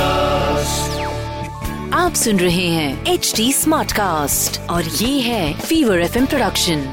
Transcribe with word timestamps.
आप 1.94 2.14
सुन 2.16 2.40
रहे 2.40 2.68
हैं 2.68 3.06
एच 3.06 3.34
डी 3.36 3.54
स्मार्ट 3.54 3.92
कास्ट 3.92 4.70
और 4.70 4.84
ये 4.84 5.22
है 5.22 5.54
फीवर 5.54 6.00
एफ़ 6.00 6.26
प्रोडक्शन 6.26 6.88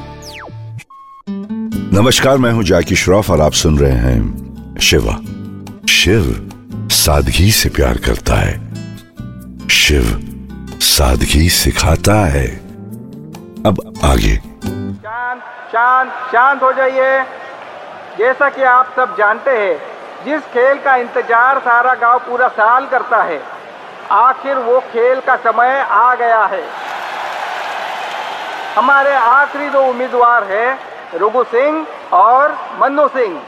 नमस्कार 1.93 2.39
मैं 2.39 2.53
हूँ 2.53 2.65
जैकी 2.65 2.97
श्रॉफ 2.97 3.31
और 3.31 3.41
आप 3.41 3.53
सुन 3.53 3.79
रहे 3.79 3.93
हैं 3.93 4.21
शिवा। 4.83 5.21
शिव 5.93 6.51
सादगी 6.93 7.51
से 7.51 7.69
प्यार 7.69 7.97
करता 7.97 8.35
है। 8.35 8.75
शिव 9.69 10.21
सादगी 10.81 11.49
सिखाता 11.49 12.27
है। 12.27 12.49
अब 13.67 14.01
आगे। 14.05 14.37
शांत 14.37 15.43
शांत 15.43 16.11
शांत 16.11 16.63
हो 16.63 16.73
जाइए। 16.73 17.25
जैसा 18.19 18.49
कि 18.49 18.63
आप 18.63 18.93
सब 18.97 19.17
जानते 19.19 19.51
हैं 19.51 19.94
जिस 20.25 20.43
खेल 20.53 20.79
का 20.81 20.95
इंतज़ार 20.97 21.59
सारा 21.61 21.95
गाँव 21.97 22.19
पूरा 22.21 22.49
साल 22.51 22.87
करता 22.87 23.23
है, 23.23 23.41
आखिर 24.13 24.59
वो 24.59 24.81
खेल 24.93 25.21
का 25.21 25.37
समय 25.39 25.81
आ 25.83 26.15
गया 26.15 26.45
है। 26.45 26.63
हमारे 28.77 29.15
आखिरी 29.15 29.69
दो 29.71 29.81
उम्मीदवार 29.81 30.45
हैं 30.45 30.79
रघु 31.15 31.45
सिंह 31.45 31.87
और 32.13 32.57
मन्नू 32.81 33.07
सिंह। 33.09 33.41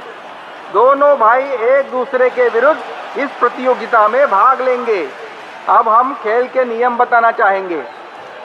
दोनों 0.72 1.16
भाई 1.18 1.42
एक 1.42 1.90
दूसरे 1.90 2.28
के 2.30 2.48
विरुद्ध 2.48 3.18
इस 3.18 3.30
प्रतियोगिता 3.40 4.06
में 4.08 4.26
भाग 4.30 4.60
लेंगे। 4.60 5.02
अब 5.68 5.88
हम 5.88 6.14
खेल 6.14 6.46
के 6.48 6.64
नियम 6.64 6.96
बताना 6.96 7.30
चाहेंगे। 7.32 7.82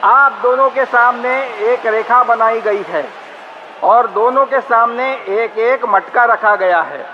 आप 0.04 0.38
दोनों 0.42 0.68
के 0.70 0.84
सामने 0.86 1.34
एक 1.72 1.86
रेखा 1.86 2.22
बनाई 2.24 2.60
गई 2.60 2.84
है 2.88 3.04
और 3.82 4.06
दोनों 4.10 4.46
के 4.46 4.60
सामने 4.62 5.12
एक 5.34 5.58
एक 5.60 5.84
मटका 5.88 6.24
रखा 6.24 6.54
गया 6.56 6.80
है। 6.82 7.04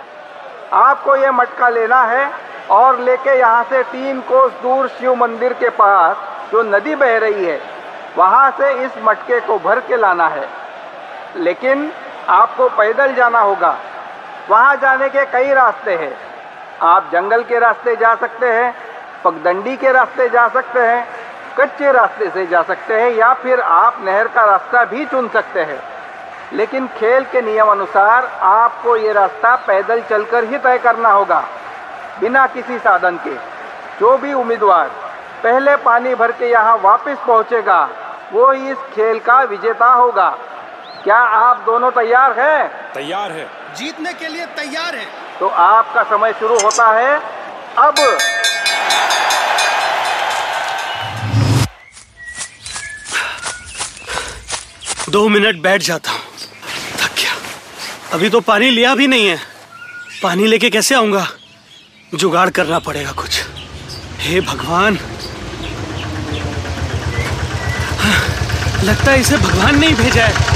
आपको 0.72 1.16
ये 1.16 1.30
मटका 1.30 1.68
लेना 1.68 2.02
है 2.02 2.30
और 2.70 2.98
लेके 2.98 3.38
यहाँ 3.38 3.64
से 3.64 3.82
तीन 3.82 4.20
कोस 4.20 4.52
दूर 4.52 4.88
शिव 4.88 5.14
मंदिर 5.14 5.52
के 5.52 5.68
पास 5.68 6.16
जो 6.52 6.62
नदी 6.62 6.94
बह 6.94 7.18
रही 7.18 7.44
है, 7.44 7.60
वहाँ 8.16 8.50
से 8.50 8.72
इस 8.72 8.90
मटके 9.02 9.40
को 9.40 9.58
भर 9.58 9.80
के 9.80 9.96
लाना 9.96 10.26
है। 10.28 10.48
लेकिन 11.36 11.92
आपको 12.28 12.68
पैदल 12.68 13.14
जाना 13.14 13.40
होगा। 13.40 13.76
वहाँ 14.50 14.76
जाने 14.76 15.08
के 15.08 15.24
कई 15.24 15.52
रास्ते 15.52 15.94
हैं। 15.94 16.16
आप 16.82 17.10
जंगल 17.12 17.42
के 17.42 17.58
रास्ते 17.58 17.96
जा 17.96 18.14
सकते 18.14 18.52
हैं, 18.52 18.74
पगडंडी 19.24 19.76
के 19.76 19.92
रास्ते 19.92 20.28
जा 20.28 20.48
सकते 20.48 20.80
हैं, 20.80 21.08
कच्चे 21.58 21.92
रास्ते 21.92 22.30
से 22.30 22.46
जा 22.46 22.62
सकते 22.62 23.00
हैं 23.00 23.10
या 23.10 23.34
फिर 23.34 23.60
आप 23.60 23.96
नहर 24.00 24.28
का 24.28 24.44
रास्ता 24.44 24.84
भी 24.84 25.06
चुन 25.06 25.28
सकते 25.28 25.60
हैं। 25.60 25.97
लेकिन 26.52 26.86
खेल 26.98 27.24
के 27.24 27.40
नियम 27.42 27.70
अनुसार 27.70 28.24
आपको 28.42 28.96
ये 28.96 29.12
रास्ता 29.12 29.54
पैदल 29.66 30.00
चलकर 30.10 30.44
ही 30.44 30.58
तय 30.58 30.78
करना 30.78 31.10
होगा 31.10 31.40
बिना 32.20 32.46
किसी 32.46 32.78
साधन 32.78 33.16
के। 33.26 33.34
जो 34.00 34.16
भी 34.18 34.32
उम्मीदवार 34.32 34.88
पहले 35.42 35.76
पानी 35.78 36.14
भर 36.14 36.32
के 36.32 36.50
यहाँ 36.50 36.76
वापस 36.76 37.16
पहुँचेगा 37.26 37.82
वो 38.32 38.52
इस 38.52 38.76
खेल 38.94 39.18
का 39.18 39.40
विजेता 39.44 39.86
होगा। 39.86 40.28
क्या 41.04 41.16
आप 41.16 41.62
दोनों 41.66 41.90
तैयार 41.90 42.38
हैं? 42.40 42.92
तैयार 42.94 43.32
है। 43.32 43.46
जीतने 43.76 44.12
के 44.12 44.28
लिए 44.28 44.46
तैयार 44.56 44.94
है। 44.94 45.06
तो 45.40 45.48
आपका 45.48 46.02
समय 46.06 46.32
शुरू 46.32 46.58
होता 46.58 46.86
है। 46.92 47.20
अब 47.78 47.94
दो 55.10 55.28
मिनट 55.28 55.62
बैठ 55.62 55.82
जाता 55.82 56.10
हूँ। 56.10 56.17
अभी 58.12 58.28
तो 58.28 58.40
पानी 58.40 58.70
लिया 58.70 58.94
भी 58.94 59.06
नहीं 59.06 59.26
है। 59.26 59.38
पानी 60.22 60.46
लेके 60.46 60.70
कैसे 60.70 60.94
आऊँगा? 60.94 61.28
जुगाड़ 62.14 62.50
करना 62.50 62.78
पड़ेगा 62.78 63.12
कुछ। 63.12 63.40
हे 64.18 64.40
भगवान। 64.40 64.98
लगता 68.84 69.12
है 69.12 69.20
इसे 69.20 69.36
भगवान 69.36 69.78
ने 69.78 69.86
ही 69.86 69.94
भेजा 69.94 70.24
है। 70.24 70.46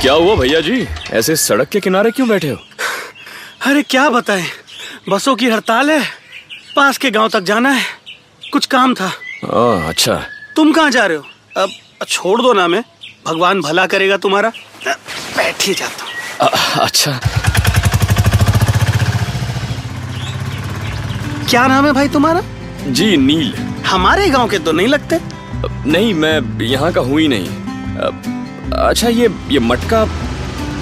क्या 0.00 0.12
हुआ 0.12 0.34
भैया 0.34 0.60
जी? 0.60 0.86
ऐसे 1.12 1.36
सड़क 1.36 1.68
के 1.68 1.80
किनारे 1.80 2.10
क्यों 2.10 2.28
बैठे 2.28 2.50
हो? 2.50 2.56
अरे 3.66 3.82
क्या 3.82 4.10
बताएँ? 4.10 4.46
बसों 5.08 5.36
की 5.36 5.50
हड़ताल 5.50 5.90
है। 5.90 6.02
पास 6.76 6.98
के 6.98 7.10
गाँव 7.10 7.28
तक 7.28 7.40
जाना 7.40 7.70
है। 7.70 7.84
कुछ 8.52 8.66
काम 8.66 8.94
था। 8.94 9.06
आ, 9.06 9.88
अच्छा। 9.88 10.14
तुम 10.56 10.72
कहाँ 10.72 10.90
जा 10.90 11.06
रहे 11.06 11.16
हो? 11.16 11.24
अब 11.56 11.70
छोड़ 12.08 12.42
दो 12.42 12.52
ना 12.52 12.68
मैं 12.68 12.84
भगवान 13.26 13.60
भला 13.62 13.86
करेगा 13.86 14.16
तुम्हारा? 14.24 14.48
बैठ 15.36 15.66
ही 15.66 15.74
जाता 15.74 16.04
हूँ। 16.04 16.82
अच्छा। 16.84 17.18
क्या 21.50 21.66
नाम 21.66 21.86
है 21.86 21.92
भाई 21.92 22.08
तुम्हारा? 22.08 22.42
जी 22.88 23.16
नील। 23.16 23.54
हमारे 23.86 24.28
गाँव 24.30 24.48
के 24.48 24.58
तो 24.58 24.72
नहीं 24.72 24.88
लगते? 24.88 25.20
नहीं 25.86 26.12
मैं 26.14 26.62
यहाँ 26.62 26.92
का 26.92 27.00
हूँ 27.00 27.20
ही 27.20 27.28
नहीं। 27.28 27.48
अच्छा 28.86 29.08
ये 29.08 29.28
ये 29.50 29.58
मटका 29.60 30.04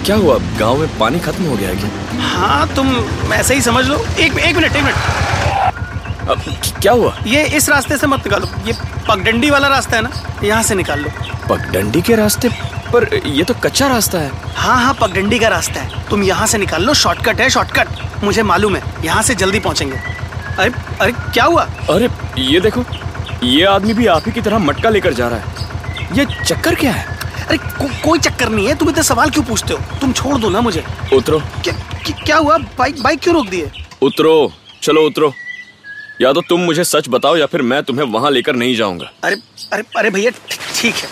क्या 0.04 0.16
हुआ? 0.16 0.38
गाँव 0.58 0.78
में 0.78 0.98
पानी 0.98 1.18
खत्म 1.20 1.44
हो 1.44 1.56
गया 1.56 1.74
क्या? 1.80 1.90
हाँ 2.28 2.74
तुम 2.74 2.88
ऐसे 3.34 3.54
ही 3.54 3.60
समझ 3.62 3.84
लो। 3.86 3.96
एक 3.96 4.38
एक 4.38 4.56
मिनट 4.56 4.76
एक 4.76 4.82
मिनट। 4.82 6.30
अब 6.30 6.42
क्या 6.80 6.92
हुआ? 6.92 7.14
ये 7.26 7.44
इस 7.56 7.68
रास्ते 7.68 7.96
से 7.98 8.06
मत 8.06 8.26
निकालो। 8.26 8.48
ये 8.66 8.72
पगडंडी 9.08 9.50
वाला 9.50 9.68
रास्ता 9.68 9.96
है 9.96 10.02
ना? 10.02 10.10
यहाँ 10.44 10.62
से 10.62 10.74
निकाल 10.74 11.00
लो। 11.00 11.10
पगडंडी 11.48 12.00
के 12.02 12.14
रास्ते 12.16 12.48
पर 12.92 13.08
ये 13.26 13.44
तो 13.44 13.54
कच्चा 13.54 13.86
रास्ता 13.88 14.18
है। 14.18 14.30
हाँ 14.54 14.76
हाँ 14.82 14.96
पगडंडी 15.00 15.38
का 15.38 15.48
रास्ता 15.48 15.80
है। 15.80 16.04
तुम 16.10 16.22
यहाँ 16.22 16.46
से 16.46 16.58
निकाल 16.58 16.84
लो 16.84 16.94
शॉर्टकट 16.94 17.40
है 17.40 17.48
शॉर्टकट 17.50 18.24
मुझे 18.24 18.42
मालूम 18.42 18.76
है 18.76 18.82
यहाँ 19.04 19.22
से 19.22 19.34
जल्दी 19.34 19.60
पहुँचेंगे। 19.60 19.96
अरे 20.58 20.70
अरे 21.00 21.12
क्या 21.12 21.44
हुआ? 21.44 21.62
अरे 21.90 22.08
ये 22.42 22.60
देखो 22.60 22.84
ये 23.44 23.64
आदमी 23.66 23.94
भी 23.94 24.06
आप 24.06 24.22
ही 24.26 24.32
की 24.32 24.40
तरह 24.40 24.58
मटका 24.58 24.90
लेकर 24.90 25.14
जा 25.14 25.28
रहा 25.28 25.38
है। 25.38 26.16
ये 26.18 26.24
चक्कर 26.44 26.74
क्या 26.74 26.92
है? 26.92 27.06
अरे 27.42 27.58
को, 27.58 27.88
कोई 28.04 28.18
चक्कर 28.18 28.48
नहीं 28.48 28.66
है 28.66 28.74
तुम 28.74 28.88
इतने 28.90 29.02
सवाल 29.02 29.30
क्यों 29.30 29.44
पूछते 29.44 29.74
हो? 29.74 29.98
तुम 30.00 30.12
छोड़ 30.12 30.36
दो 30.38 30.48
ना 30.50 30.60
मुझे। 30.60 30.84
उतरो। 31.12 31.38
क्या, 31.64 31.74
क्या, 32.24 32.36
हुआ? 32.36 32.58
बाइक 32.78 33.02
बाइक 33.02 33.20
क्यों 33.20 33.34
रोक 33.34 33.48
दिए? 33.48 33.70
उतरो 34.02 34.52
चलो 34.82 35.06
उतरो। 35.06 35.32
या 36.20 36.32
तो 36.32 36.40
तुम 36.48 36.60
मुझे 36.60 36.84
सच 36.84 37.08
बताओ 37.08 37.36
या 37.36 37.46
फिर 37.46 37.62
मैं 37.62 37.82
तुम्हें 37.82 38.06
वहाँ 38.06 38.30
लेकर 38.30 38.56
नहीं 38.56 38.76
जाऊँगा। 38.76 39.10
अरे 39.24 39.36
अरे 39.72 39.84
अरे 39.98 40.10
भैया 40.10 40.30
ठीक 40.30 40.60
ठीक 40.76 40.94
है। 40.94 41.08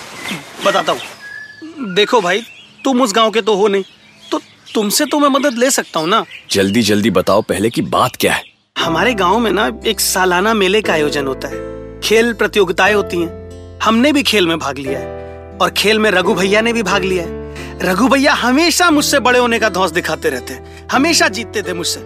बताता 0.65 0.93
हूँ। 0.93 1.95
देखो 1.95 2.21
भाई 2.21 2.43
तुम 2.85 3.01
उस 3.03 3.13
गाँव 3.15 3.31
के 3.31 3.41
तो 3.41 3.55
हो 3.55 3.69
नहीं 3.69 3.83
तो 4.31 4.41
तुमसे 4.75 5.05
तो 5.05 5.19
मैं 5.19 5.29
मदद 5.29 5.59
ले 5.59 5.71
सकता 5.71 6.01
हूँ 6.01 6.09
ना? 6.09 6.25
जल्दी 6.51 6.83
जल्दी 6.83 7.11
बताओ 7.11 7.43
पहले 7.43 7.71
की 7.71 7.83
बात 7.83 8.17
क्या 8.17 8.33
है। 8.33 8.45
हमारे 8.79 9.15
गाँव 9.15 9.39
में 9.39 9.51
ना 9.53 9.71
एक 9.87 10.01
सालाना 10.01 10.55
मेले 10.55 10.81
का 10.83 10.93
आयोजन 10.93 11.27
होता 11.27 11.49
है। 11.49 12.01
खेल 12.01 12.33
प्रतियोगिताएँ 12.33 12.95
होती 12.95 13.17
हैं। 13.17 13.79
हमने 13.83 14.13
भी 14.13 14.23
खेल 14.23 14.47
में 14.47 14.59
भाग 14.59 14.79
लिया 14.79 14.99
है 14.99 15.59
और 15.59 15.71
खेल 15.71 15.99
में 15.99 16.11
रघु 16.11 16.35
भैया 16.35 16.61
ने 16.61 16.73
भी 16.73 16.83
भाग 16.83 17.05
लिया 17.05 17.25
है। 17.25 17.39
रघु 17.83 18.09
भैया 18.09 18.33
हमेशा 18.33 18.91
मुझसे 18.91 19.19
बड़े 19.21 19.39
होने 19.39 19.59
का 19.59 19.69
धौस 19.69 19.91
दिखाते 19.91 20.31
रहते 20.31 20.55
हैं 20.55 20.89
हमेशा 20.93 21.29
जीतते 21.29 21.63
थे 21.63 21.73
मुझसे। 21.73 22.01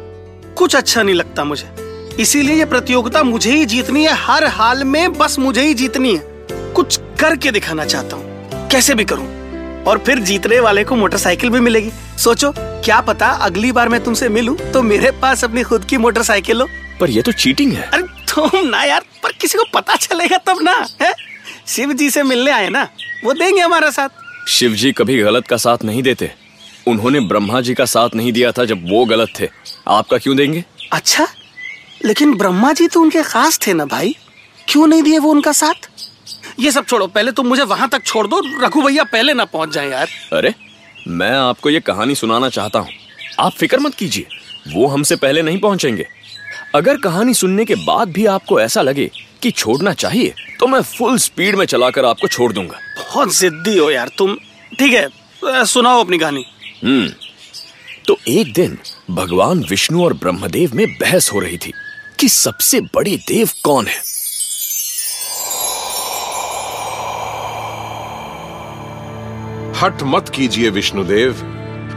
कुछ 0.58 0.76
अच्छा 0.76 1.02
नहीं 1.02 1.14
लगता 1.14 1.44
मुझे। 1.44 1.68
इसीलिए 2.20 2.56
ये 2.56 2.64
प्रतियोगिता 2.64 3.22
मुझे 3.22 3.54
ही 3.56 3.64
जीतनी 3.66 4.04
है 4.04 4.14
हर 4.16 4.44
हाल 4.46 4.84
में 4.84 5.12
बस 5.12 5.38
मुझे 5.38 5.62
ही 5.62 5.74
जीतनी 5.74 6.14
है। 6.16 6.72
कुछ 6.72 6.98
करके 7.24 7.50
दिखाना 7.50 7.84
चाहता 7.84 8.16
हूँ। 8.16 8.68
कैसे 8.70 8.94
भी 8.94 9.04
करूँ। 9.04 9.26
और 9.84 9.98
फिर 9.98 10.18
जीतने 10.20 10.58
वाले 10.60 10.82
को 10.84 10.96
मोटरसाइकिल 10.96 11.50
भी 11.50 11.60
मिलेगी। 11.60 11.90
सोचो 12.18 12.52
क्या 12.56 13.00
पता 13.00 13.26
अगली 13.42 13.70
बार 13.72 13.88
मैं 13.88 14.02
तुमसे 14.04 14.28
मिलूं 14.28 14.54
तो 14.72 14.82
मेरे 14.82 15.10
पास 15.22 15.44
अपनी 15.44 15.62
खुद 15.62 15.84
की 15.84 15.96
मोटरसाइकिल 15.96 16.60
हो। 16.60 16.66
पर 17.00 17.10
ये 17.10 17.22
तो 17.22 17.32
चीटिंग 17.34 17.72
है। 17.72 17.88
अरे 17.88 18.02
तुम 18.28 18.68
ना 18.68 18.82
यार 18.84 19.04
पर 19.22 19.32
किसी 19.32 19.58
को 19.58 19.64
पता 19.74 19.96
चलेगा 19.96 20.38
तब 20.46 20.62
ना 20.62 20.74
है? 21.02 21.12
शिव 21.66 21.92
जी 21.92 22.10
से 22.10 22.22
मिलने 22.22 22.50
आए 22.50 22.68
ना 22.68 22.82
वो 23.24 23.32
देंगे 23.32 23.60
हमारा 23.60 23.90
साथ। 23.90 24.48
शिव 24.48 24.74
जी 24.74 24.92
कभी 24.92 25.16
गलत 25.22 25.46
का 25.46 25.56
साथ 25.56 25.84
नहीं 25.84 26.02
देते। 26.02 26.30
उन्होंने 26.86 27.20
ब्रह्मा 27.20 27.60
जी 27.60 27.74
का 27.74 27.84
साथ 27.86 28.14
नहीं 28.14 28.32
दिया 28.32 28.52
था 28.52 28.64
जब 28.64 28.84
वो 28.90 29.04
गलत 29.04 29.32
थे। 29.40 29.48
आपका 29.88 30.18
क्यों 30.18 30.36
देंगे? 30.36 30.64
अच्छा 30.92 31.26
लेकिन 32.04 32.36
ब्रह्मा 32.36 32.72
जी 32.72 32.88
तो 32.88 33.00
उनके 33.00 33.22
खास 33.22 33.58
थे 33.66 33.72
ना 33.72 33.84
भाई। 33.86 34.14
क्यों 34.68 34.86
नहीं 34.86 35.02
दिए 35.02 35.18
वो 35.18 35.30
उनका 35.30 35.52
साथ? 35.52 35.88
ये 36.58 36.70
सब 36.70 36.84
छोड़ो 36.86 37.06
पहले 37.06 37.32
तुम 37.32 37.46
मुझे 37.46 37.62
वहाँ 37.64 37.88
तक 37.88 38.04
छोड़ 38.06 38.26
दो 38.26 38.40
रघु 38.62 38.82
भैया 38.82 39.04
पहले 39.04 39.32
ना 39.34 39.44
पहुँच 39.46 39.70
जाए 39.70 39.90
यार। 39.90 40.08
अरे 40.32 40.54
मैं 41.08 41.30
आपको 41.30 41.70
ये 41.70 41.80
कहानी 41.80 42.14
सुनाना 42.14 42.48
चाहता 42.48 42.78
हूँ। 42.78 42.92
आप 43.40 43.52
फ़िक्र 43.52 43.78
मत 43.78 43.94
कीजिए 43.94 44.26
वो 44.68 44.86
हमसे 44.86 45.16
पहले 45.16 45.42
नहीं 45.42 45.58
पहुँचेंगे। 45.60 46.06
अगर 46.74 46.96
कहानी 46.96 47.34
सुनने 47.34 47.64
के 47.64 47.74
बाद 47.76 48.12
भी 48.12 48.26
आपको 48.26 48.60
ऐसा 48.60 48.82
लगे 48.82 49.10
कि 49.42 49.50
छोड़ना 49.50 49.92
चाहिए 49.94 50.34
तो 50.60 50.66
मैं 50.66 50.80
फुल 50.82 51.18
स्पीड 51.18 51.56
में 51.56 51.64
चलाकर 51.66 52.04
आपको 52.04 52.28
छोड़ 52.28 52.52
दूँगा। 52.52 52.78
बहुत 52.98 53.36
जिद्दी 53.36 53.76
हो 53.78 53.90
यार 53.90 54.10
तुम। 54.18 54.36
ठीक 54.78 54.92
है 54.92 55.64
सुनाओ 55.66 56.04
अपनी 56.04 56.18
कहानी। 56.18 56.44
हम्म 56.84 57.08
तो 58.06 58.16
एक 58.28 58.52
दिन 58.52 58.78
भगवान 59.10 59.64
विष्णु 59.70 60.04
और 60.04 60.12
ब्रह्मदेव 60.14 60.74
में 60.74 60.86
बहस 60.90 61.30
हो 61.32 61.40
रही 61.40 61.56
थी 61.56 61.72
कि 62.20 62.28
सबसे 62.28 62.80
बड़े 62.94 63.16
देव 63.28 63.50
कौन 63.64 63.86
है? 63.86 64.00
हट 69.82 70.02
मत 70.02 70.28
कीजिए 70.28 70.70
विष्णुदेव। 70.70 71.32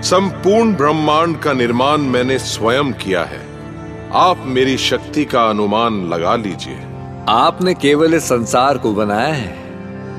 संपूर्ण 0.04 0.74
ब्रह्मांड 0.74 1.40
का 1.40 1.54
निर्माण 1.54 1.98
मैंने 1.98 2.40
स्वयं 2.40 2.94
किया 2.94 3.24
है। 3.24 3.42
आप 4.14 4.44
मेरी 4.46 4.78
शक्ति 4.78 5.26
का 5.26 5.44
अनुमान 5.44 6.10
लगा 6.10 6.36
लीजिए। 6.36 6.78
आपने 7.30 7.74
केवल 7.74 8.14
इस 8.14 8.24
संसार 8.24 8.78
को 8.78 8.94
बनाया 8.94 9.34
है 9.34 9.56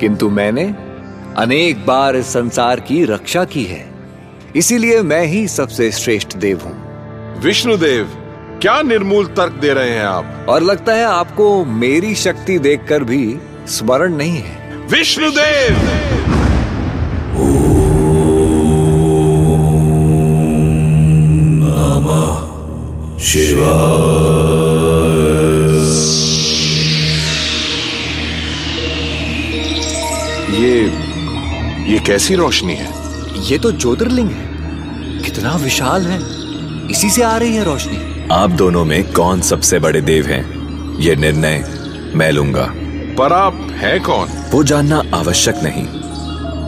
किंतु 0.00 0.30
मैंने 0.30 0.74
अनेक 1.36 1.86
बार 1.86 2.16
इस 2.16 2.26
संसार 2.26 2.80
की 2.80 3.04
रक्षा 3.04 3.44
की 3.44 3.64
है। 3.64 3.90
इसीलिए 4.56 5.02
मैं 5.02 5.24
ही 5.26 5.48
सबसे 5.48 5.92
श्रेष्ठ 5.92 6.36
देव 6.36 6.60
हूँ। 6.64 7.40
विष्णुदेव 7.40 8.04
क्या 8.62 8.82
निर्मूल 8.82 9.26
तर्क 9.26 9.52
दे 9.52 9.72
रहे 9.72 9.90
हैं 9.90 10.06
आप? 10.06 10.46
और 10.48 10.62
लगता 10.62 10.94
है 10.94 11.04
आपको 11.04 11.64
मेरी 11.64 12.14
शक्ति 12.14 12.58
देखकर 12.58 13.04
भी 13.04 13.38
स्मरण 13.66 14.16
नहीं 14.16 14.36
है। 14.36 14.76
विष्णुदेव! 14.86 16.07
ये 23.18 23.26
ये 31.92 31.98
कैसी 31.98 32.34
रोशनी 32.34 32.74
है? 32.74 32.88
ये 33.50 33.58
तो 33.58 33.72
ज्योतिर्लिंग 33.72 34.30
है। 34.30 34.46
कितना 35.22 35.56
विशाल 35.56 36.02
है। 36.06 36.20
इसी 36.90 37.10
से 37.10 37.22
आ 37.22 37.36
रही 37.36 37.56
है 37.56 37.64
रोशनी। 37.64 38.28
आप 38.32 38.50
दोनों 38.50 38.84
में 38.84 39.12
कौन 39.12 39.40
सबसे 39.40 39.78
बड़े 39.78 40.00
देव 40.00 40.26
हैं? 40.26 40.50
ये 40.98 41.16
निर्णय 41.16 41.64
मैं 42.14 42.32
लूँगा। 42.32 42.72
पर 43.18 43.32
आप 43.32 43.68
हैं 43.70 44.02
कौन? 44.02 44.28
वो 44.50 44.64
जानना 44.64 45.02
आवश्यक 45.14 45.54
नहीं। 45.62 45.86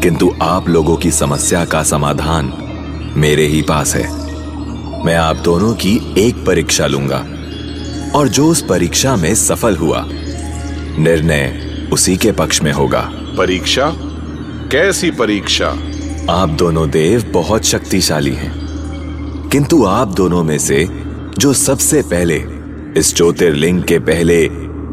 किंतु 0.00 0.34
आप 0.42 0.68
लोगों 0.68 0.96
की 0.96 1.10
समस्या 1.10 1.64
का 1.64 1.82
समाधान 1.82 2.52
मेरे 3.16 3.46
ही 3.46 3.62
पास 3.62 3.94
है। 3.94 4.29
मैं 5.04 5.16
आप 5.16 5.36
दोनों 5.36 5.74
की 5.74 6.14
एक 6.18 6.46
परीक्षा 6.46 6.86
लूँगा 6.86 7.18
और 8.18 8.28
जो 8.28 8.46
उस 8.46 8.62
परीक्षा 8.62 9.16
में 9.16 9.34
सफल 9.34 9.76
हुआ 9.76 10.04
निर्णय 10.98 11.60
उसी 11.92 12.16
के 12.16 12.32
पक्ष 12.32 12.62
में 12.62 12.72
होगा। 12.72 13.00
परीक्षा? 13.38 13.92
कैसी 14.72 15.10
परीक्षा? 15.10 15.66
आप 16.30 16.48
दोनों 16.48 16.90
देव 16.90 17.30
बहुत 17.32 17.64
शक्तिशाली 17.64 18.34
हैं। 18.34 18.52
किंतु 19.52 19.84
आप 19.84 20.08
दोनों 20.08 20.44
में 20.44 20.58
से 20.58 20.88
जो 21.38 21.52
सबसे 21.52 22.02
पहले 22.02 22.44
इस 22.96 23.16
ज्योतिर्लिंग 23.16 23.82
के 23.82 23.98
पहले 23.98 24.44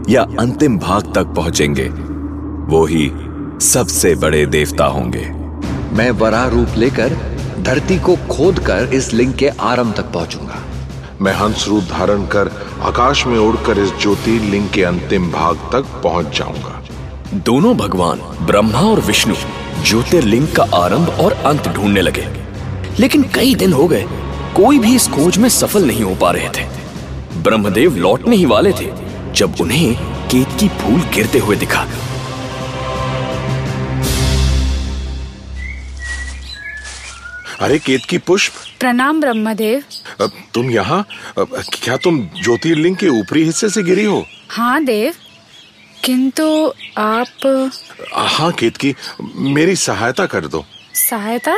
या 0.09 0.21
अंतिम 0.39 0.77
भाग 0.77 1.13
तक 1.15 1.25
पहुँचेंगे 1.25 1.89
वो 2.75 2.85
ही 2.85 3.11
सबसे 3.65 4.15
बड़े 4.15 4.45
देवता 4.45 4.85
होंगे। 4.85 5.25
मैं 5.95 6.11
वराह 6.11 6.47
रूप 6.47 6.67
लेकर 6.77 7.36
धरती 7.59 7.97
को 7.99 8.15
खोद 8.29 8.59
कर 8.59 8.89
इस 8.93 9.13
लिंग 9.13 9.33
के 9.33 9.47
आरंभ 9.47 9.93
तक 9.95 10.11
पहुंचूँगा। 10.13 10.59
मैं 11.21 11.33
हंस 11.33 11.67
रूप 11.67 11.83
धारण 11.83 12.25
कर 12.25 12.51
आकाश 12.81 13.25
में 13.27 13.37
उड़कर 13.39 13.79
इस 13.79 13.91
ज्योतिर्लिंग 14.01 14.69
के 14.69 14.83
अंतिम 14.83 15.31
भाग 15.31 15.69
तक 15.73 16.01
पहुँच 16.03 16.37
जाऊँगा। 16.37 16.81
दोनों 17.45 17.75
भगवान 17.77 18.19
ब्रह्मा 18.45 18.81
और 18.81 18.99
विष्णु 18.99 19.35
ज्योतिर्लिंग 19.83 20.47
का 20.47 20.63
आरंभ 20.75 21.09
और 21.19 21.33
अंत 21.45 21.67
ढूँढने 21.67 22.01
लगे। 22.01 22.27
लेकिन 22.99 23.23
कई 23.35 23.55
दिन 23.55 23.73
हो 23.73 23.87
गए 23.87 24.05
कोई 24.55 24.79
भी 24.79 24.95
इस 24.95 25.07
खोज 25.07 25.37
में 25.37 25.49
सफल 25.49 25.85
नहीं 25.85 26.03
हो 26.03 26.15
पा 26.15 26.31
रहे 26.31 26.49
थे। 26.49 26.65
ब्रह्मदेव 27.43 27.95
लौटने 27.95 28.35
ही 28.35 28.45
वाले 28.45 28.71
थे 28.71 28.91
जब 29.35 29.55
उन्हें 29.61 29.95
केत 30.27 30.57
की 30.59 30.67
फूल 30.69 31.01
गिरते 31.15 31.39
हुए 31.39 31.55
दिखा। 31.55 31.85
अरे 37.61 37.77
केत 37.79 38.05
की 38.09 38.17
पुष्प। 38.17 38.53
प्रणाम 38.79 39.19
ब्रह्मदेव। 39.21 39.83
तुम 40.53 40.69
यहाँ 40.71 41.05
क्या 41.39 41.95
तुम 41.97 42.19
ज्योतिर्लिंग 42.43 42.95
के 42.97 43.07
ऊपरी 43.09 43.43
हिस्से 43.43 43.69
से 43.69 43.83
गिरी 43.83 44.03
हो? 44.05 44.25
हाँ 44.49 44.83
देव। 44.85 45.13
किंतु 46.05 46.45
आप 46.97 47.73
हाँ 48.13 48.51
केत 48.51 48.77
की 48.77 48.93
मेरी 49.35 49.75
सहायता 49.75 50.25
कर 50.25 50.47
दो। 50.47 50.63
सहायता? 50.95 51.57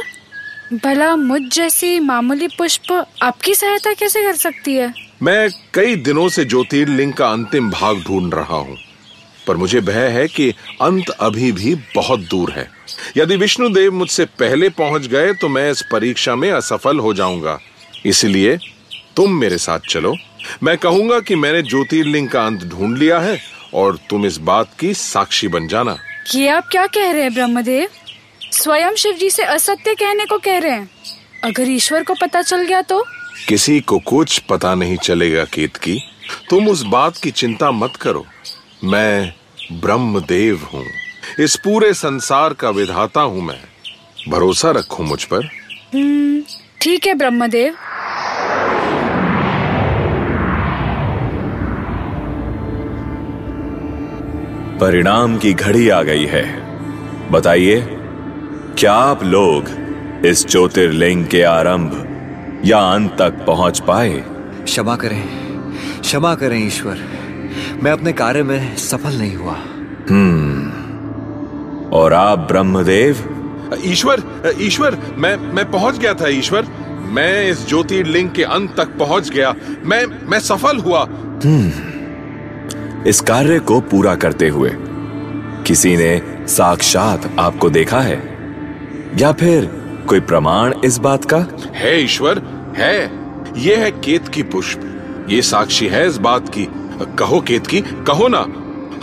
भला 0.83 1.15
मुझ 1.15 1.41
जैसी 1.53 1.99
मामूली 1.99 2.47
पुष्प 2.47 2.91
आपकी 3.21 3.55
सहायता 3.55 3.93
कैसे 3.93 4.23
कर 4.23 4.35
सकती 4.35 4.75
है? 4.75 4.93
मैं 5.23 5.49
कई 5.73 5.95
दिनों 5.95 6.27
से 6.29 6.45
ज्योतिर्लिंग 6.45 7.13
का 7.13 7.31
अंतिम 7.31 7.69
भाग 7.71 8.03
ढूंढ 8.07 8.33
रहा 8.33 8.57
हूँ। 8.57 8.77
पर 9.49 9.57
मुझे 9.57 9.81
भय 9.81 10.07
है 10.07 10.27
कि 10.27 10.49
अंत 10.81 11.09
अभी 11.09 11.51
भी 11.51 11.75
बहुत 11.95 12.19
दूर 12.19 12.51
है। 12.51 12.67
यदि 13.17 13.35
विष्णुदेव 13.35 13.93
मुझसे 13.93 14.25
पहले 14.39 14.69
पहुँच 14.69 15.07
गए 15.07 15.33
तो 15.33 15.47
मैं 15.49 15.69
इस 15.71 15.81
परीक्षा 15.91 16.35
में 16.35 16.51
असफल 16.51 16.99
हो 16.99 17.13
जाऊँगा। 17.13 17.57
इसलिए 18.05 18.57
तुम 19.15 19.33
मेरे 19.33 19.57
साथ 19.57 19.79
चलो। 19.89 20.15
मैं 20.63 20.77
कहूँगा 20.77 21.19
कि 21.19 21.35
मैंने 21.35 21.61
ज्योतिर्लिंग 21.61 22.29
का 22.29 22.45
अंत 22.45 22.63
ढूंढ 22.63 22.97
लिया 22.97 23.19
है 23.19 23.39
और 23.73 23.97
तुम 24.09 24.25
इस 24.25 24.37
बात 24.37 24.75
की 24.79 24.93
साक्षी 24.93 25.47
बन 25.47 25.67
जाना। 25.67 25.97
ये 26.35 26.47
आप 26.47 26.67
क्या 26.71 26.85
कह 26.87 27.11
रहे 27.11 27.21
हैं 27.21 27.33
ब्रह्मदेव? 27.33 27.87
स्वयं 28.51 28.95
शिव 28.95 29.13
जी 29.13 29.29
से 29.29 29.43
असत्य 29.43 29.93
कहने 29.95 30.25
को 30.25 30.37
कह 30.37 30.57
रहे 30.57 30.71
हैं। 30.71 30.89
अगर 31.43 31.69
ईश्वर 31.69 32.03
को 32.03 32.13
पता 32.13 32.41
चल 32.41 32.65
गया 32.65 32.81
तो? 32.81 33.03
किसी 33.47 33.79
को 33.79 33.99
कुछ 33.99 34.37
पता 34.39 34.75
नहीं 34.75 34.97
चलेगा 34.97 35.43
केत 35.43 35.77
की 35.77 35.99
तुम 36.49 36.67
उस 36.67 36.83
बात 36.83 37.17
की 37.17 37.31
चिंता 37.31 37.71
मत 37.71 37.95
करो। 38.01 38.25
मैं 38.83 39.33
ब्रह्मदेव 39.71 40.67
हूँ। 40.73 40.85
इस 41.39 41.55
पूरे 41.55 41.93
संसार 41.93 42.53
का 42.53 42.69
विधाता 42.69 43.21
हूँ 43.21 43.41
मैं। 43.41 43.59
भरोसा 44.29 44.71
रखो 44.71 45.03
मुझ 45.03 45.23
पर। 45.23 45.45
हम्म, 45.95 46.41
ठीक 46.81 47.07
है 47.07 47.13
ब्रह्मदेव। 47.13 47.73
परिणाम 54.79 55.37
की 55.37 55.53
घड़ी 55.53 55.89
आ 55.89 56.01
गई 56.01 56.25
है। 56.25 56.45
बताइए 57.31 57.81
क्या 58.79 58.93
आप 58.93 59.23
लोग 59.23 59.65
इस 60.25 60.47
ज्योतिर्लिंग 60.47 61.27
के 61.27 61.43
आरंभ 61.43 62.05
या 62.65 62.79
अंत 62.79 63.15
तक 63.19 63.45
पहुँच 63.47 63.79
पाए? 63.79 64.23
क्षमा 64.63 64.95
करें 64.95 65.23
क्षमा 66.01 66.35
करें 66.35 66.67
ईश्वर। 66.67 67.18
मैं 67.83 67.91
अपने 67.91 68.13
कार्य 68.13 68.43
में 68.43 68.77
सफल 68.77 69.13
नहीं 69.13 69.35
हुआ। 69.35 69.55
हम्म। 70.09 70.79
और 71.89 72.13
आप 72.13 72.39
ब्रह्मदेव? 72.39 73.35
ईश्वर 73.85 74.23
ईश्वर 74.61 74.97
मैं 75.17 75.53
मैं 75.53 75.71
पहुँच 75.71 75.97
गया 75.97 76.13
था 76.13 76.27
ईश्वर। 76.27 76.67
मैं 77.09 77.49
इस 77.49 77.69
ज्योतिर्लिंग 77.69 78.29
के 78.29 78.43
अंत 78.43 78.73
तक 78.77 78.87
पहुँच 78.87 79.29
गया। 79.29 79.55
मैं 79.85 80.05
मैं 80.29 80.39
सफल 80.39 80.77
हुआ। 80.77 81.03
हम्म। 81.45 81.71
इस 83.07 83.21
कार्य 83.21 83.59
को 83.59 83.81
पूरा 83.81 84.15
करते 84.15 84.47
हुए 84.47 84.71
किसी 85.67 85.97
ने 85.97 86.21
साक्षात 86.47 87.39
आपको 87.39 87.69
देखा 87.69 88.01
है? 88.01 88.37
या 89.17 89.31
फिर 89.31 89.65
कोई 90.07 90.19
प्रमाण 90.19 90.73
इस 90.85 90.97
बात 90.97 91.25
का? 91.25 91.47
है 91.73 92.03
ईश्वर 92.03 92.41
है। 92.77 93.19
ये 93.57 93.75
है 93.75 93.91
केत 93.91 94.27
की 94.27 94.43
पुष्प। 94.43 94.95
ये 95.29 95.41
साक्षी 95.41 95.87
है 95.87 96.07
इस 96.07 96.17
बात 96.17 96.49
की। 96.49 96.67
कहो 97.05 97.41
केत 97.41 97.67
की 97.67 97.81
कहो 97.81 98.27
ना। 98.27 98.45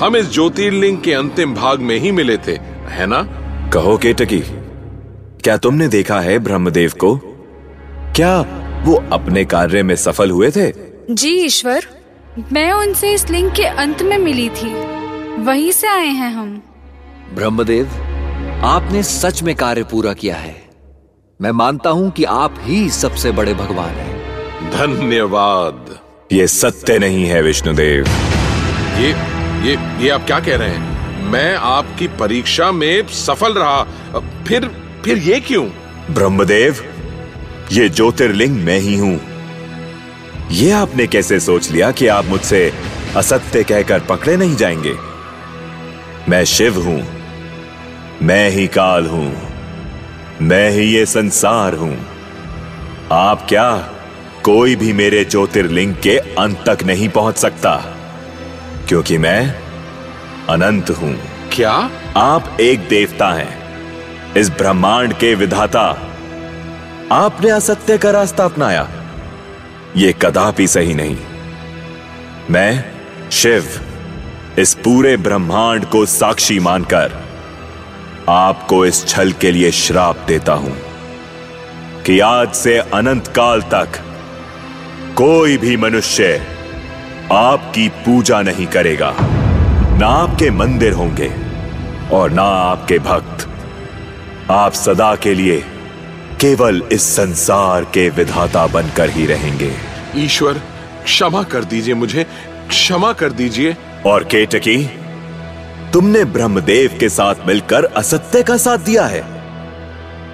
हम 0.01 0.17
इस 0.17 0.33
ज्योतिर्लिंग 0.33 1.01
के 1.01 1.13
अंतिम 1.13 1.55
भाग 1.55 1.81
में 1.81 1.99
ही 1.99 2.13
मिले 2.13 2.37
थे 2.37 2.53
है 2.89 3.07
ना? 3.07 3.23
कहो 3.73 3.97
केटकी 3.97 4.41
क्या 5.41 5.57
तुमने 5.57 5.89
देखा 5.89 6.21
है 6.21 6.39
ब्रह्मदेव 6.39 6.93
को? 6.99 7.17
क्या 8.17 8.41
वो 8.85 8.95
अपने 9.13 9.45
कार्य 9.45 9.83
में 9.83 9.97
सफल 9.97 10.31
हुए 10.31 10.51
थे? 10.51 10.73
जी 11.11 11.31
ईश्वर 11.31 11.85
मैं 12.53 12.73
उनसे 12.73 13.15
इस 13.15 13.31
लिंग 13.31 13.51
के 13.51 13.63
अंत 13.63 14.03
में 14.03 14.19
मिली 14.19 14.49
थी। 14.49 14.75
वहीं 15.43 15.73
से 15.73 15.87
आए 15.87 16.07
हैं 16.07 16.31
हम। 16.31 16.63
ब्रह्मदेव 17.35 17.87
आपने 18.65 19.03
सच 19.03 19.43
में 19.43 19.55
कार्य 19.57 19.83
पूरा 19.83 20.13
किया 20.13 20.37
है। 20.37 20.55
मैं 21.41 21.51
मानता 21.51 21.91
हूँ 21.91 22.11
कि 22.11 22.25
आप 22.25 22.55
ही 22.61 22.91
सबसे 22.91 23.33
बड़े 23.33 23.55
भगवान 23.55 23.91
हैं। 23.91 24.71
धन्यवाद। 24.71 25.99
ये 26.33 26.47
सत्य 26.47 26.99
नहीं 26.99 27.25
है 27.27 27.43
विष्णुदेव। 27.43 28.07
ये 28.99 29.09
ये 29.69 29.77
ये 30.05 30.09
आप 30.09 30.27
क्या 30.27 30.41
कह 30.41 30.57
रहे 30.57 30.69
हैं? 30.69 31.23
मैं 31.31 31.55
आपकी 31.55 32.09
परीक्षा 32.09 32.73
में 32.73 33.09
सफल 33.09 33.55
रहा। 33.55 33.83
फिर 34.49 34.67
फिर 35.05 35.19
ये 35.19 35.41
क्यों? 35.41 35.65
ब्रह्मदेव 36.11 36.77
ये 37.73 37.89
ज्योतिर्लिंग 37.89 38.57
मैं 38.57 38.79
ही 38.79 38.97
हूँ। 38.97 39.21
ये 40.51 40.71
आपने 40.71 41.07
कैसे 41.07 41.41
सोच 41.41 41.71
लिया 41.71 41.91
कि 41.91 42.07
आप 42.07 42.25
मुझसे 42.25 42.73
असत्य 43.17 43.65
कहकर 43.65 44.01
पकड़े 44.01 44.37
नहीं 44.37 44.57
जाएँगे? 44.57 44.95
मैं 46.29 46.45
शिव 46.45 46.83
हूँ। 46.83 47.03
मैं 48.23 48.51
ही 48.51 48.67
काल 48.67 49.07
हूँ। 49.07 49.37
मैं 50.43 50.71
ही 50.71 50.83
ये 50.83 51.07
संसार 51.07 51.75
हूँ। 51.75 51.97
आप 53.13 53.47
क्या 53.49 53.93
कोई 54.47 54.77
भी 54.77 54.93
मेरे 54.93 55.25
ज्योतिर्लिंग 55.25 55.95
के 55.95 56.19
अंत 56.19 56.65
तक 56.69 56.85
नहीं 56.85 57.09
पहुँच 57.09 57.37
सकता 57.37 57.77
क्योंकि 58.89 59.19
मैं 59.19 59.55
अनंत 60.49 60.91
हूँ। 60.91 61.19
क्या? 61.53 61.91
आप 62.17 62.57
एक 62.61 62.89
देवता 62.89 63.33
हैं। 63.33 63.59
इस 64.35 64.51
ब्रह्मांड 64.51 65.13
के 65.13 65.35
विधाता 65.35 66.09
आपने 67.13 67.51
असत्य 67.51 67.99
का 67.99 68.11
रास्ता 68.11 68.45
अपनाया। 68.45 68.89
यह 69.97 70.13
कदापि 70.13 70.67
सही 70.67 70.95
नहीं। 70.95 71.17
मैं 72.51 72.85
शिव 73.33 73.65
इस 74.59 74.75
पूरे 74.75 75.17
ब्रह्मांड 75.17 75.85
को 75.85 76.07
साक्षी 76.07 76.61
मानकर 76.61 77.13
आपको 78.29 78.87
इस 78.87 79.07
छल 79.07 79.33
के 79.33 79.51
लिए 79.51 79.71
श्राप 79.71 80.19
देता 80.29 80.53
हूँ 80.53 80.77
कि 82.07 82.21
आज 82.21 82.53
से 82.53 82.79
अनंत 82.79 83.27
काल 83.27 83.63
तक 83.63 84.06
कोई 85.17 85.57
भी 85.57 85.77
मनुष्य 85.77 86.47
आपकी 87.33 87.89
पूजा 87.89 88.43
नहीं 88.43 88.67
करेगा। 88.67 89.15
ना 89.99 90.07
आपके 90.07 90.51
मंदिर 90.51 90.93
होंगे 90.93 91.31
और 92.13 92.31
ना 92.31 92.43
आपके 92.43 92.99
भक्त। 92.99 93.49
आप 94.51 94.73
सदा 94.73 95.15
के 95.17 95.35
लिए 95.35 95.57
केवल 96.41 96.83
इस 96.93 97.03
संसार 97.03 97.85
के 97.85 98.09
विधाता 98.09 98.67
बनकर 98.67 99.11
ही 99.11 99.27
रहेंगे। 99.27 99.73
ईश्वर 100.17 100.61
क्षमा 101.05 101.43
कर 101.43 101.65
दीजिए 101.65 101.95
मुझे 101.95 102.27
क्षमा 102.69 103.13
कर 103.13 103.33
दीजिए। 103.33 103.77
और 104.07 104.25
केटकी 104.25 104.91
तुमने 105.93 106.25
ब्रह्मदेव 106.25 106.97
के 107.01 107.09
साथ 107.09 107.35
मिलकर 107.47 107.85
असत्य 107.85 108.43
का 108.43 108.57
साथ 108.57 108.79
दिया 108.79 109.07
है। 109.07 109.25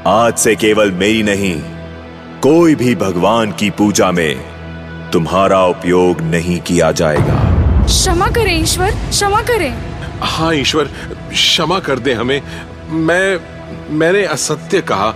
आज 0.07 0.35
से 0.35 0.57
केवल 0.57 0.93
मेरी 0.93 1.23
नहीं 1.23 1.61
कोई 2.43 2.75
भी 2.75 2.95
भगवान 2.95 3.53
की 3.53 3.71
पूजा 3.71 4.11
में 4.11 4.52
तुम्हारा 5.13 5.65
उपयोग 5.67 6.21
नहीं 6.21 6.61
किया 6.61 6.91
जाएगा। 6.93 7.41
क्षमा 7.85 8.27
करें 8.27 8.63
ईश्वर 8.63 8.91
क्षमा 9.11 9.43
करें। 9.43 9.73
हाँ 10.21 10.55
ईश्वर 10.55 10.85
क्षमा 11.33 11.79
कर 11.81 11.99
दे 11.99 12.13
हमें। 12.13 12.41
मैं 12.89 13.39
मैंने 13.91 14.25
असत्य 14.25 14.81
कहा 14.81 15.15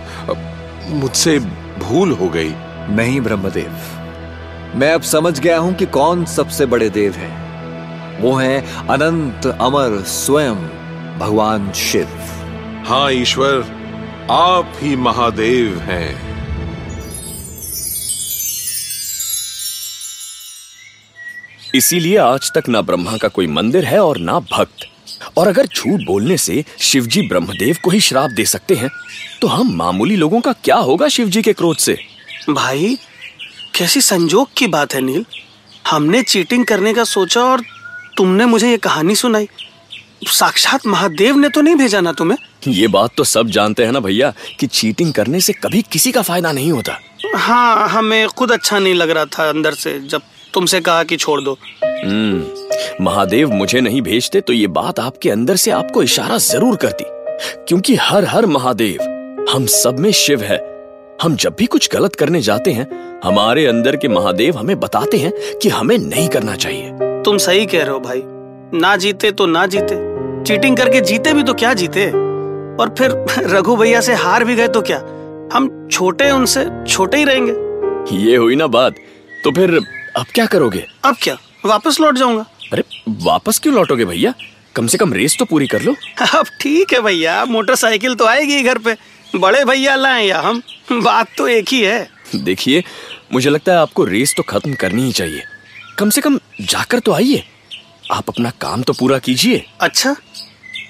मुझसे 0.89 1.37
भूल 1.79 2.11
हो 2.11 2.29
गई। 2.29 2.53
नहीं 2.95 3.21
ब्रह्मदेव। 3.21 3.77
मैं 4.75 4.93
अब 4.93 5.01
समझ 5.01 5.39
गया 5.39 5.57
हूँ 5.57 5.73
कि 5.73 5.85
कौन 5.85 6.25
सबसे 6.25 6.65
बड़े 6.65 6.89
देव 6.89 7.13
हैं। 7.13 8.21
वो 8.21 8.35
है 8.35 8.59
अनंत 8.89 9.47
अमर 9.61 10.01
स्वयं 10.03 10.55
भगवान 11.19 11.71
शिव। 11.71 12.07
हाँ 12.87 13.11
ईश्वर 13.11 13.65
आप 14.31 14.73
ही 14.81 14.95
महादेव 14.95 15.79
हैं। 15.79 16.26
इसीलिए 21.75 22.17
आज 22.17 22.51
तक 22.51 22.67
ना 22.69 22.81
ब्रह्मा 22.81 23.15
का 23.17 23.27
कोई 23.27 23.47
मंदिर 23.47 23.85
है 23.85 23.99
और 23.99 24.17
ना 24.17 24.39
भक्त। 24.41 24.85
और 25.37 25.47
अगर 25.47 25.67
झूठ 25.67 26.01
बोलने 26.01 26.37
से 26.37 26.63
शिवजी 26.79 27.21
ब्रह्मदेव 27.27 27.77
को 27.83 27.89
ही 27.89 27.99
श्राप 28.01 28.31
दे 28.31 28.45
सकते 28.45 28.75
हैं 28.75 28.89
तो 29.41 29.47
हम 29.47 29.73
मामूली 29.77 30.15
लोगों 30.15 30.39
का 30.41 30.53
क्या 30.63 30.75
होगा 30.75 31.07
शिवजी 31.07 31.41
के 31.41 31.53
क्रोध 31.53 31.77
से? 31.77 31.97
भाई 32.49 32.97
कैसी 33.75 34.01
संजोग 34.01 34.49
की 34.57 34.67
बात 34.67 34.93
है 34.93 35.01
नील। 35.01 35.25
हमने 35.87 36.21
चीटिंग 36.23 36.65
करने 36.65 36.93
का 36.93 37.03
सोचा 37.03 37.41
और 37.41 37.61
तुमने 38.17 38.45
मुझे 38.45 38.69
ये 38.69 38.77
कहानी 38.77 39.15
सुनाई। 39.15 39.47
साक्षात 40.27 40.87
महादेव 40.87 41.37
ने 41.37 41.49
तो 41.49 41.61
नहीं 41.61 41.75
भेजा 41.75 42.01
ना 42.01 42.11
तुम्हें? 42.11 42.37
ये 42.67 42.87
बात 42.87 43.11
तो 43.17 43.23
सब 43.23 43.49
जानते 43.49 43.85
हैं 43.85 43.91
ना 43.91 43.99
भैया 43.99 44.33
कि 44.59 44.67
चीटिंग 44.67 45.13
करने 45.13 45.41
से 45.41 45.53
कभी 45.53 45.81
किसी 45.91 46.11
का 46.11 46.21
फ़ायदा 46.21 46.51
नहीं 46.51 46.71
होता। 46.71 46.99
हाँ 47.35 47.87
हमें 47.89 48.27
खुद 48.27 48.51
अच्छा 48.51 48.79
नहीं 48.79 48.93
लग 48.93 49.09
रहा 49.09 49.25
था 49.25 49.49
अंदर 49.49 49.73
से 49.73 49.99
जब 49.99 50.21
तुमसे 50.53 50.79
कहा 50.81 51.03
कि 51.03 51.17
छोड़ 51.17 51.41
दो। 51.41 51.57
हम्म 51.83 53.03
महादेव 53.05 53.49
मुझे 53.49 53.81
नहीं 53.81 54.01
भेजते 54.01 54.41
तो 54.41 54.53
ये 54.53 54.67
बात 54.67 54.99
आपके 54.99 55.29
अंदर 55.29 55.55
से 55.55 55.71
आपको 55.71 56.03
इशारा 56.03 56.37
ज़रूर 56.37 56.75
करती। 56.75 57.05
क्योंकि 57.67 57.95
हर 57.95 58.25
हर 58.25 58.45
महादेव 58.45 59.01
हम 59.51 59.65
सब 59.65 59.99
में 59.99 60.11
शिव 60.11 60.41
है। 60.41 60.57
हम 61.23 61.35
जब 61.35 61.55
भी 61.59 61.65
कुछ 61.65 61.89
गलत 61.93 62.15
करने 62.15 62.41
जाते 62.41 62.71
हैं 62.71 62.87
हमारे 63.23 63.65
अंदर 63.65 63.95
के 63.95 64.07
महादेव 64.07 64.57
हमें 64.57 64.79
बताते 64.79 65.17
हैं 65.17 65.31
कि 65.61 65.69
हमें 65.69 65.97
नहीं 65.97 66.27
करना 66.29 66.55
चाहिए। 66.55 66.91
तुम 67.25 67.37
सही 67.37 67.65
कह 67.65 67.83
रहे 67.83 67.89
हो 67.89 67.99
भाई। 67.99 68.21
ना 68.79 68.95
जीते 68.95 69.31
तो 69.31 69.45
ना 69.45 69.65
जीते। 69.65 69.95
चीटिंग 70.43 70.77
करके 70.77 71.01
जीते 71.01 71.33
भी 71.33 71.43
तो 71.43 71.53
क्या 71.53 71.73
जीते? 71.73 72.07
और 72.81 72.95
फिर 72.97 73.25
रघु 73.55 73.75
भैया 73.75 74.01
से 74.01 74.13
हार 74.13 74.43
भी 74.43 74.55
गए 74.55 74.67
तो 74.67 74.81
क्या? 74.81 74.97
हम 75.53 75.87
छोटे 75.91 76.31
उनसे 76.31 76.65
छोटे 76.87 77.17
ही 77.17 77.23
रहेंगे। 77.23 78.17
ये 78.17 78.35
हुई 78.35 78.55
ना 78.55 78.67
बात। 78.67 78.93
तो 79.43 79.51
फिर 79.51 79.79
अब 80.17 80.25
क्या 80.33 80.45
करोगे? 80.45 80.85
अब 81.05 81.15
क्या? 81.21 81.37
वापस 81.65 81.99
लौट 81.99 82.15
जाऊँगा। 82.17 82.45
अरे 82.73 82.83
वापस 83.23 83.59
क्यों 83.59 83.75
लौटोगे 83.75 84.05
भैया? 84.05 84.33
कम 84.75 84.87
से 84.87 84.97
कम 84.97 85.13
रेस 85.13 85.35
तो 85.39 85.45
पूरी 85.45 85.67
कर 85.67 85.81
लो। 85.81 85.95
अब 86.37 86.45
ठीक 86.61 86.93
है 86.93 87.01
भैया 87.01 87.43
मोटरसाइकिल 87.45 88.15
तो 88.15 88.25
आएगी 88.25 88.61
घर 88.63 88.77
पे। 88.77 88.95
बड़े 89.35 89.63
भैया 89.65 89.95
लाए 89.95 90.25
या 90.25 90.39
हम? 90.41 90.61
बात 90.91 91.27
तो 91.37 91.47
एक 91.47 91.69
ही 91.69 91.81
है। 91.81 92.09
देखिए 92.35 92.83
मुझे 93.33 93.49
लगता 93.49 93.71
है 93.71 93.77
आपको 93.77 94.03
रेस 94.03 94.33
तो 94.37 94.43
खत्म 94.43 94.73
करनी 94.73 95.03
ही 95.03 95.11
चाहिए। 95.11 95.43
कम 95.99 96.09
से 96.09 96.21
कम 96.21 96.39
जाकर 96.61 96.99
तो 96.99 97.13
आइए। 97.13 97.43
आप 98.11 98.29
अपना 98.29 98.49
काम 98.61 98.83
तो 98.83 98.93
पूरा 98.93 99.19
कीजिए। 99.19 99.65
अच्छा 99.81 100.15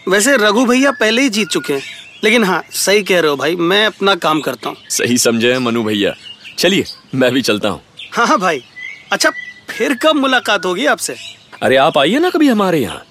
वैसे 0.07 0.37
रघु 0.37 0.65
भैया 0.65 0.91
पहले 0.91 1.21
ही 1.21 1.29
जीत 1.29 1.47
चुके 1.47 1.73
हैं। 1.73 1.81
लेकिन 2.23 2.43
हाँ 2.43 2.63
सही 2.71 3.03
कह 3.03 3.19
रहे 3.19 3.29
हो 3.29 3.35
भाई 3.37 3.55
मैं 3.55 3.85
अपना 3.85 4.15
काम 4.15 4.41
करता 4.41 4.69
हूँ। 4.69 4.77
सही 4.89 5.17
समझे 5.17 5.51
हैं 5.51 5.59
मनु 5.59 5.83
भैया। 5.83 6.13
चलिए 6.57 6.85
मैं 7.15 7.31
भी 7.31 7.41
चलता 7.41 7.69
हूँ। 7.69 7.81
हाँ 8.13 8.27
हाँ 8.27 8.39
भाई। 8.39 8.63
अच्छा 9.11 9.29
फिर 9.69 9.93
कब 9.93 10.15
मुलाकात 10.15 10.65
होगी 10.65 10.85
आपसे? 10.85 11.15
अरे 11.63 11.75
आप 11.77 11.97
आइए 11.97 12.19
ना 12.19 12.29
कभी 12.29 12.47
हमारे 12.47 12.79
यहाँ। 12.79 13.03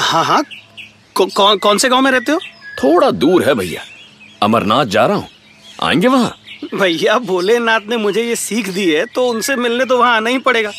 हाँ 0.00 0.24
हाँ 0.24 0.42
कौ, 1.14 1.26
कौन 1.26 1.58
कौन 1.58 1.78
से 1.78 1.88
गाँव 1.88 2.02
में 2.02 2.10
रहते 2.10 2.32
हो? 2.32 2.38
थोड़ा 2.82 3.10
दूर 3.10 3.44
है 3.44 3.54
भैया। 3.54 3.82
अमरनाथ 4.42 4.84
जा 4.86 5.06
रहा 5.06 5.16
हूँ। 5.16 5.28
आएँगे 5.82 6.08
वहाँ? 6.08 6.34
भैया 6.74 7.18
भोलेनाथ 7.18 7.80
ने 7.88 7.96
मुझे 7.96 8.22
ये 8.22 8.36
सीख 8.36 8.68
दी 8.68 8.90
है 8.90 9.04
तो 9.06 9.28
उनसे 9.28 9.56
मिलने 9.56 9.84
तो 9.84 9.98
वहाँ 9.98 10.16
आना 10.16 10.30
ही 10.30 10.38
पड़ेगा। 10.38 10.70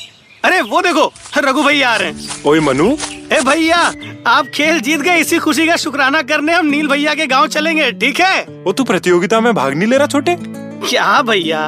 अरे 0.44 0.62
वो 0.62 0.82
देखो 0.82 1.12
रघु 1.38 1.64
भैया 1.64 1.90
आ 1.90 1.96
रहे 1.96 2.12
हैं। 2.12 2.44
ओए 2.46 2.60
मनु। 2.60 2.92
ए 3.34 3.40
भैया 3.46 3.78
आप 4.28 4.48
खेल 4.56 4.80
जीत 4.80 5.00
गए 5.00 5.18
इसी 5.20 5.38
खुशी 5.40 5.68
का 5.68 5.76
शुक्राना 5.76 6.22
करने 6.22 6.54
हम 6.54 6.66
नील 6.66 6.88
भैया 6.88 7.14
के 7.16 7.28
गाँव 7.28 7.48
चलेंगे 7.48 7.92
ठीक 7.92 8.20
है? 8.20 8.42
वो 8.66 8.72
तू 8.74 8.84
प्रतियोगिता 8.84 9.40
में 9.42 9.54
भाग 9.56 9.74
नहीं 9.74 9.88
ले 9.88 9.98
रहा 9.98 10.08
छोटे? 10.08 10.36
क्या 10.90 11.22
भैया 11.22 11.60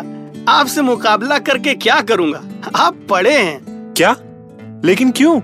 आपसे 0.50 0.82
मुकाबला 0.82 1.38
करके 1.40 1.74
क्या 1.76 2.00
करूँगा? 2.02 2.42
आप 2.76 2.98
पढ़े 3.10 3.38
हैं। 3.38 3.94
क्या? 3.98 4.16
लेकिन 4.86 5.12
क्यों? 5.12 5.36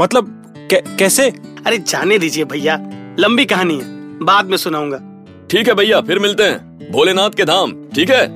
मतलब 0.00 0.28
कै, 0.70 0.82
कैसे? 0.98 1.28
अरे 1.66 1.78
जाने 1.78 2.18
दीजिए 2.18 2.44
भैया 2.44 2.76
लंबी 3.18 3.44
कहानी 3.44 3.78
है 3.78 3.84
बाद 4.24 4.46
में 4.46 4.56
सुनाऊँगा। 4.56 4.98
ठीक 5.50 5.68
है 5.68 5.74
भैया 5.74 6.00
फिर 6.00 6.18
मिलते 6.18 6.42
हैं 6.42 6.92
भोलेनाथ 6.92 7.30
के 7.30 7.44
धाम 7.44 7.72
ठीक 7.94 8.10
है? 8.10 8.26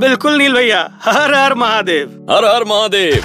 बिल्कुल 0.00 0.36
नील 0.38 0.54
भैया 0.54 0.80
हर 1.02 1.34
हर 1.34 1.54
महादेव। 1.54 2.26
हर 2.30 2.44
हर 2.44 2.64
महादेव। 2.64 3.22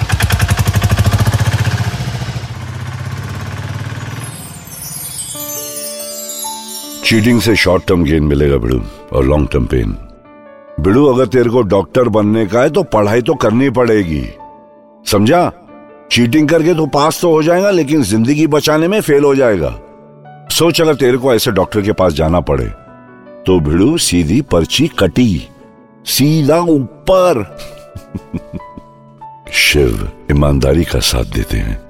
चीटिंग 7.04 7.40
से 7.40 7.56
शॉर्ट 7.56 7.86
टर्म 7.86 8.04
गेन 8.04 8.24
मिलेगा 8.24 8.56
बिड़ू 8.56 8.82
और 9.12 9.24
लॉन्ग 9.24 9.48
टर्म 9.52 9.66
पेन 9.66 9.96
बिड़ू, 10.82 11.06
अगर 11.06 11.26
तेरे 11.26 11.50
को 11.50 11.62
डॉक्टर 11.62 12.08
बनने 12.08 12.46
का 12.46 12.60
है 12.60 12.70
तो 12.70 12.82
पढ़ाई 12.82 13.22
तो 13.22 13.34
करनी 13.34 13.70
पड़ेगी। 13.70 14.24
समझा? 15.06 15.50
चीटिंग 16.10 16.48
करके 16.48 16.74
तो 16.74 16.86
पास 16.86 17.20
तो 17.20 17.30
हो 17.30 17.42
जाएगा, 17.42 17.70
लेकिन 17.70 18.02
ज़िंदगी 18.02 18.46
बचाने 18.46 18.88
में 18.88 19.00
फेल 19.00 19.24
हो 19.24 19.34
जाएगा। 19.34 19.78
सोच, 20.50 20.80
अगर 20.80 20.94
तेरे 20.94 21.18
को 21.18 21.34
ऐसे 21.34 21.50
डॉक्टर 21.50 21.82
के 21.82 21.92
पास 21.92 22.12
जाना 22.12 22.40
पड़े 22.40 22.66
तो 23.46 23.58
भिड़ू 23.60 23.96
सीधी 23.98 24.40
पर्ची 24.42 24.88
कटी। 24.88 25.48
सीधा 26.06 26.58
ऊपर। 26.60 27.44
शिव 29.52 30.08
ईमानदारी 30.30 30.84
का 30.84 30.98
साथ 31.00 31.24
देते 31.24 31.56
हैं। 31.56 31.80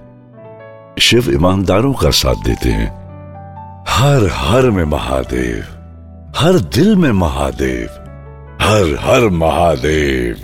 शिव 1.00 1.32
ईमानदारों 1.32 1.92
का 1.92 2.10
साथ 2.10 2.44
देते 2.44 2.68
हैं। 2.68 2.88
हर 3.88 4.28
हर 4.32 4.70
में 4.70 4.84
महादेव, 4.84 5.64
हर 6.36 6.58
दिल 6.74 6.96
में 6.96 7.10
महादेव। 7.12 8.01
हर 8.62 8.98
हर 9.00 9.28
महादेव। 9.28 10.34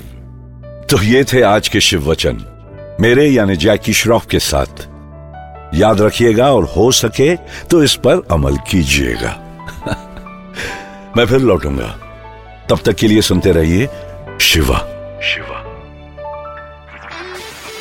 तो 0.91 1.03
ये 1.03 1.25
थे 1.25 1.43
आज 1.43 1.69
के 1.69 1.81
शिव 1.81 2.11
वचन। 2.11 2.45
मेरे 3.01 3.27
यानी 3.27 3.57
जैकी 3.57 3.93
श्रॉफ 3.93 4.27
के 4.27 4.39
साथ। 4.39 4.89
याद 5.75 6.01
रखिएगा 6.01 6.53
और 6.53 6.65
हो 6.65 6.93
सके 6.93 7.37
तो 7.37 7.83
इस 7.83 7.95
पर 7.95 8.27
अमल 8.31 8.57
कीजिएगा। 8.57 9.31
मैं 11.17 11.27
फिर 11.27 11.39
लौटूँगा। 11.39 11.89
तब 12.71 12.79
तक 12.87 12.93
के 12.93 13.09
लिए 13.09 13.23
सुनते 13.23 13.53
रहिए 13.53 13.87
शिवा। 14.41 14.79
शिवा। 15.25 15.65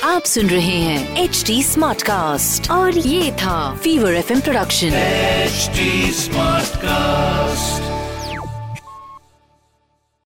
आप 0.04 0.24
सुन 0.24 0.48
रहे 0.48 0.78
हैं 0.78 1.24
एच 1.24 1.44
डी 1.48 1.64
स्मार्ट 1.64 2.02
कास्ट 2.02 2.72
और 2.72 2.98
ये 2.98 3.32
था 3.32 3.76
fever 3.84 4.14
FM 4.14 4.42
production 4.42 4.88
H 4.88 5.72
smart 6.16 6.78
cast 6.78 7.97